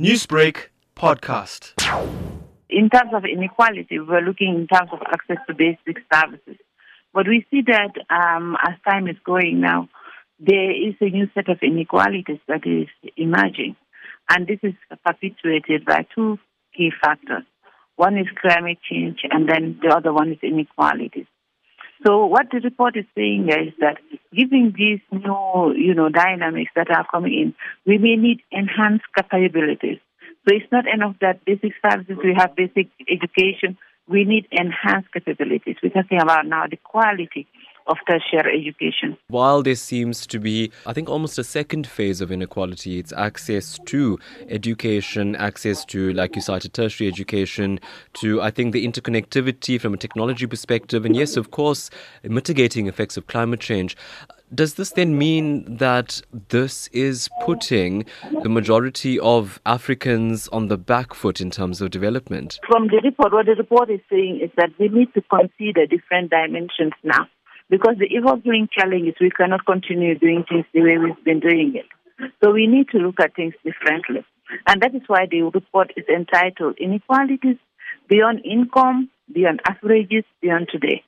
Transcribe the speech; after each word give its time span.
Newsbreak 0.00 0.70
podcast. 0.96 1.74
In 2.68 2.90
terms 2.90 3.12
of 3.14 3.24
inequality, 3.24 4.00
we're 4.00 4.22
looking 4.22 4.48
in 4.48 4.66
terms 4.66 4.90
of 4.92 4.98
access 5.06 5.36
to 5.46 5.54
basic 5.54 6.02
services. 6.12 6.56
But 7.12 7.28
we 7.28 7.46
see 7.48 7.62
that 7.68 7.92
um, 8.10 8.56
as 8.66 8.74
time 8.84 9.06
is 9.06 9.14
going 9.24 9.60
now, 9.60 9.88
there 10.40 10.72
is 10.72 10.94
a 11.00 11.10
new 11.10 11.28
set 11.32 11.48
of 11.48 11.58
inequalities 11.62 12.40
that 12.48 12.66
is 12.66 12.88
emerging. 13.16 13.76
And 14.28 14.48
this 14.48 14.58
is 14.64 14.74
perpetuated 14.90 15.84
by 15.84 16.08
two 16.12 16.40
key 16.76 16.90
factors. 17.00 17.44
One 17.94 18.18
is 18.18 18.26
climate 18.42 18.78
change, 18.90 19.20
and 19.30 19.48
then 19.48 19.78
the 19.80 19.94
other 19.94 20.12
one 20.12 20.32
is 20.32 20.38
inequalities. 20.42 21.26
So 22.06 22.26
what 22.26 22.48
the 22.52 22.60
report 22.60 22.96
is 22.96 23.06
saying 23.14 23.48
is 23.48 23.72
that 23.80 23.96
given 24.34 24.74
these 24.76 25.00
new, 25.10 25.72
you 25.76 25.94
know, 25.94 26.10
dynamics 26.10 26.70
that 26.76 26.90
are 26.90 27.06
coming 27.10 27.32
in, 27.32 27.54
we 27.86 27.96
may 27.98 28.16
need 28.16 28.42
enhanced 28.52 29.06
capabilities. 29.16 29.98
So 30.46 30.54
it's 30.54 30.70
not 30.70 30.84
enough 30.86 31.16
that 31.22 31.44
basic 31.46 31.72
services, 31.80 32.18
we 32.22 32.34
have 32.36 32.54
basic 32.54 32.88
education, 33.08 33.78
we 34.06 34.24
need 34.24 34.46
enhanced 34.52 35.12
capabilities. 35.12 35.76
We're 35.82 35.90
talking 35.90 36.20
about 36.20 36.46
now 36.46 36.66
the 36.70 36.76
quality 36.76 37.46
of 37.86 37.98
tertiary 38.08 38.60
education. 38.60 39.16
While 39.28 39.62
there 39.62 39.74
seems 39.74 40.26
to 40.28 40.38
be, 40.38 40.72
I 40.86 40.92
think, 40.92 41.08
almost 41.08 41.38
a 41.38 41.44
second 41.44 41.86
phase 41.86 42.20
of 42.20 42.32
inequality, 42.32 42.98
it's 42.98 43.12
access 43.12 43.78
to 43.86 44.18
education, 44.48 45.36
access 45.36 45.84
to, 45.86 46.12
like 46.12 46.36
you 46.36 46.42
cited, 46.42 46.72
tertiary 46.72 47.08
education, 47.08 47.80
to, 48.14 48.40
I 48.40 48.50
think, 48.50 48.72
the 48.72 48.86
interconnectivity 48.86 49.80
from 49.80 49.94
a 49.94 49.98
technology 49.98 50.46
perspective, 50.46 51.04
and 51.04 51.14
yes, 51.14 51.36
of 51.36 51.50
course, 51.50 51.90
mitigating 52.22 52.86
effects 52.86 53.16
of 53.16 53.26
climate 53.26 53.60
change. 53.60 53.96
Does 54.54 54.74
this 54.74 54.92
then 54.92 55.18
mean 55.18 55.78
that 55.78 56.22
this 56.50 56.88
is 56.88 57.28
putting 57.44 58.04
the 58.42 58.48
majority 58.48 59.18
of 59.18 59.60
Africans 59.66 60.48
on 60.48 60.68
the 60.68 60.78
back 60.78 61.12
foot 61.12 61.40
in 61.40 61.50
terms 61.50 61.80
of 61.80 61.90
development? 61.90 62.60
From 62.68 62.86
the 62.86 63.00
report, 63.02 63.32
what 63.32 63.46
the 63.46 63.56
report 63.56 63.90
is 63.90 64.00
saying 64.08 64.40
is 64.42 64.50
that 64.56 64.70
we 64.78 64.88
need 64.88 65.12
to 65.14 65.22
consider 65.22 65.86
different 65.86 66.30
dimensions 66.30 66.92
now. 67.02 67.26
Because 67.70 67.96
the 67.98 68.06
evolving 68.10 68.68
challenge 68.70 69.08
is 69.08 69.14
we 69.20 69.30
cannot 69.30 69.64
continue 69.66 70.18
doing 70.18 70.44
things 70.48 70.66
the 70.72 70.82
way 70.82 70.98
we've 70.98 71.24
been 71.24 71.40
doing 71.40 71.74
it. 71.74 71.86
So 72.42 72.52
we 72.52 72.66
need 72.66 72.88
to 72.90 72.98
look 72.98 73.18
at 73.20 73.34
things 73.34 73.54
differently. 73.64 74.24
And 74.66 74.82
that 74.82 74.94
is 74.94 75.02
why 75.06 75.26
the 75.30 75.42
report 75.42 75.92
is 75.96 76.04
entitled 76.14 76.76
Inequalities 76.78 77.56
Beyond 78.08 78.44
Income, 78.44 79.10
Beyond 79.32 79.60
Averages, 79.68 80.24
Beyond 80.40 80.68
Today. 80.70 81.02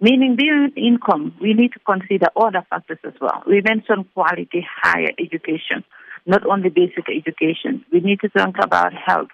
Meaning 0.00 0.36
beyond 0.36 0.76
income, 0.76 1.34
we 1.40 1.54
need 1.54 1.72
to 1.72 1.78
consider 1.80 2.26
other 2.36 2.66
factors 2.68 2.98
as 3.04 3.14
well. 3.20 3.42
We 3.46 3.62
mentioned 3.62 4.12
quality 4.12 4.66
higher 4.82 5.12
education, 5.18 5.84
not 6.26 6.44
only 6.44 6.68
basic 6.68 7.08
education. 7.08 7.84
We 7.90 8.00
need 8.00 8.20
to 8.20 8.28
think 8.28 8.56
about 8.62 8.92
health 8.92 9.28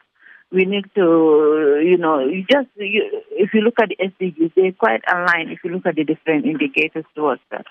we 0.56 0.64
need 0.64 0.86
to, 0.94 1.80
you 1.84 1.98
know, 1.98 2.20
you 2.20 2.44
just, 2.50 2.68
you, 2.76 3.22
if 3.32 3.50
you 3.52 3.60
look 3.60 3.74
at 3.78 3.90
the 3.90 3.96
SDGs, 3.96 4.52
they're 4.56 4.72
quite 4.72 5.02
aligned 5.06 5.50
if 5.50 5.58
you 5.62 5.70
look 5.70 5.84
at 5.84 5.96
the 5.96 6.04
different 6.04 6.46
indicators 6.46 7.04
towards 7.14 7.42
that. 7.50 7.66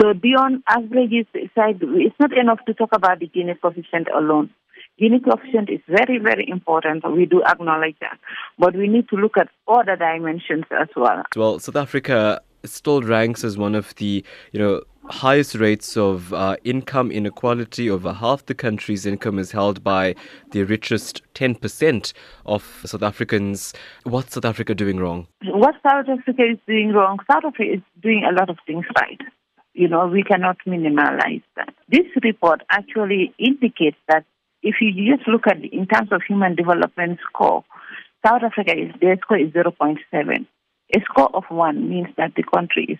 So 0.00 0.14
beyond 0.14 0.62
averages 0.68 1.26
side, 1.56 1.80
it's 1.82 2.20
not 2.20 2.32
enough 2.32 2.64
to 2.66 2.74
talk 2.74 2.90
about 2.92 3.18
the 3.18 3.26
Gini 3.26 3.60
coefficient 3.60 4.06
alone. 4.16 4.50
Gini 5.00 5.18
coefficient 5.22 5.68
is 5.68 5.80
very, 5.88 6.18
very 6.18 6.48
important. 6.48 7.02
We 7.12 7.26
do 7.26 7.42
acknowledge 7.42 7.96
that. 8.00 8.18
But 8.56 8.76
we 8.76 8.86
need 8.86 9.08
to 9.08 9.16
look 9.16 9.36
at 9.36 9.48
other 9.66 9.96
dimensions 9.96 10.64
as 10.70 10.88
well. 10.94 11.24
Well, 11.34 11.58
South 11.58 11.76
Africa 11.76 12.40
still 12.64 13.02
ranks 13.02 13.44
as 13.44 13.56
one 13.56 13.74
of 13.74 13.94
the, 13.96 14.24
you 14.52 14.58
know, 14.58 14.82
highest 15.10 15.54
rates 15.54 15.96
of 15.96 16.32
uh, 16.32 16.56
income 16.64 17.10
inequality. 17.10 17.88
Over 17.90 18.12
half 18.12 18.46
the 18.46 18.54
country's 18.54 19.06
income 19.06 19.38
is 19.38 19.52
held 19.52 19.82
by 19.82 20.14
the 20.50 20.64
richest 20.64 21.22
10% 21.34 22.12
of 22.46 22.82
South 22.84 23.02
Africans. 23.02 23.74
What's 24.04 24.34
South 24.34 24.44
Africa 24.44 24.74
doing 24.74 24.98
wrong? 24.98 25.26
What 25.44 25.74
South 25.82 26.06
Africa 26.08 26.42
is 26.42 26.58
doing 26.66 26.92
wrong? 26.92 27.18
South 27.30 27.44
Africa 27.44 27.74
is 27.74 27.80
doing 28.02 28.24
a 28.28 28.32
lot 28.32 28.50
of 28.50 28.58
things 28.66 28.84
right. 29.00 29.20
You 29.74 29.88
know, 29.88 30.06
we 30.06 30.22
cannot 30.22 30.56
minimize 30.66 31.42
that. 31.56 31.72
This 31.88 32.06
report 32.22 32.62
actually 32.70 33.32
indicates 33.38 33.96
that 34.08 34.24
if 34.62 34.76
you 34.80 35.16
just 35.16 35.28
look 35.28 35.46
at 35.46 35.58
in 35.64 35.86
terms 35.86 36.10
of 36.10 36.22
human 36.26 36.56
development 36.56 37.20
score, 37.28 37.64
South 38.26 38.42
Africa 38.42 38.76
is 38.76 38.92
their 39.00 39.16
score 39.18 39.38
is 39.38 39.52
0.7. 39.52 40.46
A 40.94 41.00
score 41.00 41.30
of 41.34 41.44
one 41.48 41.88
means 41.88 42.08
that 42.16 42.34
the 42.34 42.42
country 42.42 42.86
is 42.90 42.98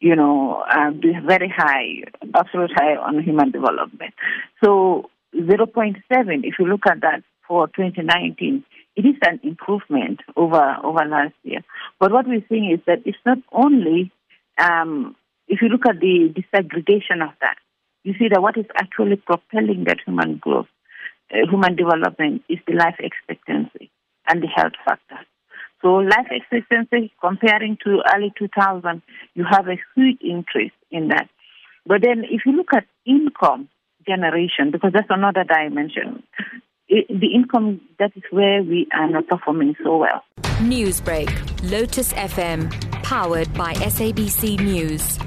you 0.00 0.14
know, 0.14 0.62
um, 0.70 1.00
very 1.26 1.48
high, 1.48 2.02
absolute 2.34 2.70
high 2.74 2.96
on 2.96 3.22
human 3.22 3.50
development. 3.50 4.14
So 4.62 5.10
0.7, 5.34 5.96
if 6.44 6.54
you 6.58 6.66
look 6.66 6.86
at 6.88 7.00
that 7.00 7.22
for 7.46 7.68
2019, 7.68 8.64
it 8.96 9.06
is 9.06 9.16
an 9.26 9.40
improvement 9.42 10.20
over 10.36 10.76
over 10.84 11.04
last 11.04 11.34
year. 11.42 11.60
But 11.98 12.12
what 12.12 12.28
we're 12.28 12.44
seeing 12.48 12.70
is 12.70 12.80
that 12.86 13.02
it's 13.04 13.18
not 13.26 13.38
only, 13.50 14.12
um, 14.58 15.16
if 15.48 15.60
you 15.62 15.68
look 15.68 15.86
at 15.88 16.00
the 16.00 16.32
disaggregation 16.32 17.22
of 17.22 17.34
that, 17.40 17.56
you 18.04 18.14
see 18.18 18.28
that 18.28 18.42
what 18.42 18.56
is 18.56 18.66
actually 18.76 19.16
propelling 19.16 19.84
that 19.84 19.98
human 20.04 20.36
growth, 20.36 20.68
uh, 21.32 21.50
human 21.50 21.74
development, 21.74 22.42
is 22.48 22.58
the 22.66 22.74
life 22.74 22.96
expectancy 23.00 23.90
and 24.28 24.42
the 24.42 24.46
health 24.46 24.74
factor. 24.84 25.18
So 25.84 25.96
life 25.96 26.28
expectancy 26.30 27.12
comparing 27.20 27.76
to 27.84 28.00
early 28.16 28.32
2000, 28.38 29.02
you 29.34 29.44
have 29.44 29.68
a 29.68 29.76
huge 29.94 30.16
increase 30.22 30.72
in 30.90 31.08
that. 31.08 31.28
But 31.86 32.00
then 32.02 32.24
if 32.24 32.40
you 32.46 32.52
look 32.52 32.68
at 32.74 32.86
income 33.04 33.68
generation, 34.08 34.70
because 34.72 34.92
that's 34.94 35.10
another 35.10 35.44
dimension, 35.44 36.22
it, 36.88 37.06
the 37.08 37.34
income, 37.34 37.82
that 37.98 38.12
is 38.16 38.22
where 38.30 38.62
we 38.62 38.88
are 38.94 39.10
not 39.10 39.28
performing 39.28 39.74
so 39.84 39.98
well. 39.98 40.24
Newsbreak, 40.62 41.70
Lotus 41.70 42.14
FM, 42.14 42.70
powered 43.02 43.52
by 43.52 43.74
SABC 43.74 44.60
News. 44.60 45.18